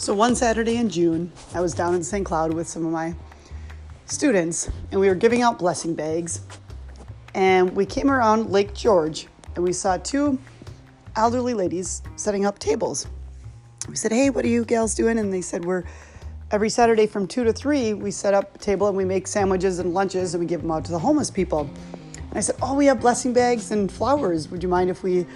[0.00, 2.24] So one Saturday in June, I was down in St.
[2.24, 3.16] Cloud with some of my
[4.06, 6.40] students, and we were giving out blessing bags.
[7.34, 9.26] And we came around Lake George,
[9.56, 10.38] and we saw two
[11.16, 13.08] elderly ladies setting up tables.
[13.88, 15.82] We said, "Hey, what are you gals doing?" And they said, "We're
[16.52, 19.80] every Saturday from two to three, we set up a table and we make sandwiches
[19.80, 21.68] and lunches, and we give them out to the homeless people."
[22.14, 24.48] And I said, "Oh, we have blessing bags and flowers.
[24.48, 25.26] Would you mind if we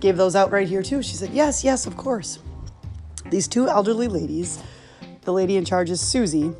[0.00, 2.38] gave those out right here too?" She said, "Yes, yes, of course."
[3.30, 4.62] These two elderly ladies,
[5.22, 6.54] the lady in charge is Susie.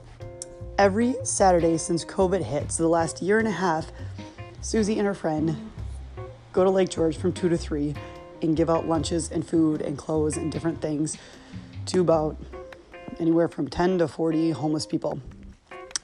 [0.76, 3.90] Every Saturday since COVID hit, so the last year and a half,
[4.60, 5.70] Susie and her friend
[6.52, 7.94] go to Lake George from 2 to 3
[8.42, 11.16] and give out lunches and food and clothes and different things
[11.86, 12.36] to about
[13.18, 15.18] anywhere from 10 to 40 homeless people.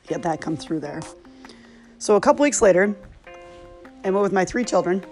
[0.06, 1.02] Get that come through there.
[1.98, 2.96] So a couple weeks later,
[4.02, 5.04] I went with my three children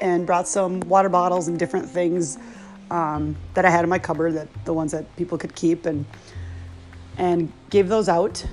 [0.00, 2.36] and brought some water bottles and different things
[2.90, 6.04] um, that I had in my cupboard, that the ones that people could keep, and
[7.16, 8.44] and gave those out.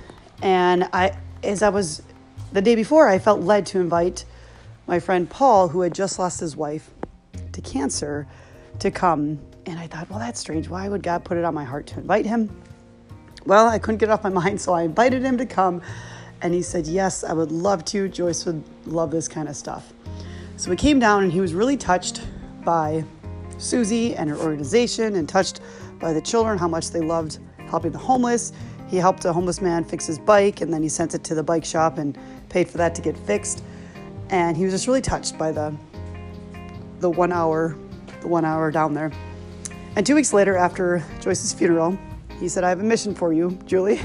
[0.42, 2.02] And I, as I was
[2.52, 4.25] the day before, I felt led to invite
[4.88, 6.89] my friend Paul, who had just lost his wife
[7.53, 8.27] to cancer,
[8.80, 9.39] to come.
[9.66, 10.70] And I thought, well, that's strange.
[10.70, 12.49] Why would God put it on my heart to invite him?
[13.45, 15.81] Well, I couldn't get it off my mind, so I invited him to come.
[16.42, 18.08] And he said, Yes, I would love to.
[18.08, 19.94] Joyce would love this kind of stuff.
[20.58, 22.22] So we came down, and he was really touched
[22.64, 23.03] by
[23.58, 25.61] Susie and her organization and touched
[26.00, 28.53] by the children, how much they loved helping the homeless.
[28.88, 31.44] He helped a homeless man fix his bike and then he sent it to the
[31.44, 32.17] bike shop and
[32.50, 33.64] paid for that to get fixed.
[34.30, 35.76] And he was just really touched by the
[37.00, 37.76] the one hour
[38.22, 39.11] the one hour down there.
[39.95, 41.98] And two weeks later, after Joyce's funeral,
[42.39, 44.02] he said, I have a mission for you, Julie.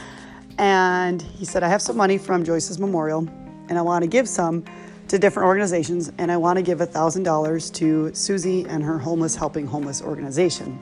[0.58, 3.28] and he said, I have some money from Joyce's memorial
[3.68, 4.64] and I want to give some
[5.08, 9.66] to different organizations, and I want to give $1,000 to Susie and her Homeless Helping
[9.66, 10.78] Homeless organization.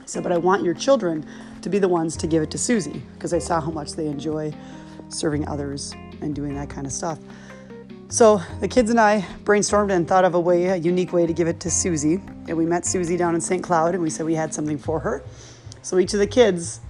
[0.00, 1.26] I said, but I want your children
[1.62, 4.06] to be the ones to give it to Susie because I saw how much they
[4.06, 4.52] enjoy
[5.08, 7.18] serving others and doing that kind of stuff.
[8.08, 11.32] So the kids and I brainstormed and thought of a way, a unique way to
[11.32, 12.20] give it to Susie.
[12.48, 13.62] And we met Susie down in St.
[13.62, 15.22] Cloud and we said we had something for her.
[15.82, 16.80] So each of the kids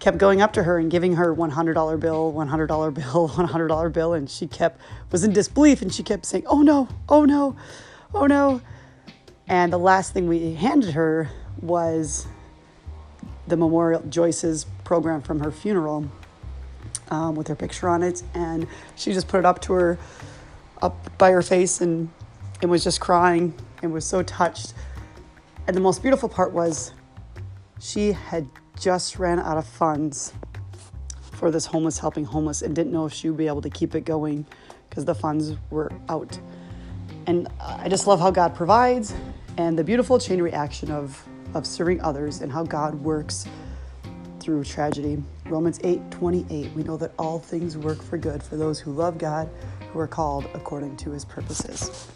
[0.00, 4.28] kept going up to her and giving her $100 bill, $100 bill, $100 bill, and
[4.28, 4.80] she kept
[5.12, 7.54] was in disbelief and she kept saying, "Oh no, oh no,
[8.14, 8.60] oh no."
[9.46, 11.30] And the last thing we handed her
[11.60, 12.26] was
[13.46, 16.06] the memorial Joyce's program from her funeral
[17.10, 19.98] um, with her picture on it, and she just put it up to her,
[20.80, 22.08] up by her face, and
[22.62, 24.72] it was just crying and was so touched.
[25.66, 26.92] And the most beautiful part was
[27.80, 28.46] she had
[28.80, 30.32] just ran out of funds
[31.32, 33.94] for this homeless helping homeless and didn't know if she would be able to keep
[33.94, 34.46] it going
[34.88, 36.38] because the funds were out.
[37.26, 39.14] And I just love how God provides
[39.58, 41.22] and the beautiful chain reaction of,
[41.54, 43.46] of serving others and how God works
[44.40, 45.22] through tragedy.
[45.46, 49.18] Romans 8 28, we know that all things work for good for those who love
[49.18, 49.50] God,
[49.92, 52.08] who are called according to his purposes.